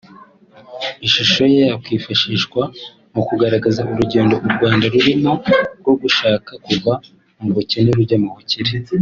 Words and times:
Ishusho 1.07 1.41
ye 1.53 1.61
yakwifashishwa 1.71 2.61
mu 3.13 3.21
kugaragaza 3.27 3.79
urugendo 3.91 4.35
u 4.45 4.49
Rwanda 4.55 4.85
rurimo 4.93 5.31
rwo 5.79 5.93
gushaka 6.01 6.51
kuva 6.65 6.91
mu 7.41 7.49
bukene 7.55 7.89
rujya 7.97 8.17
mu 8.23 8.29
bukire 8.35 8.73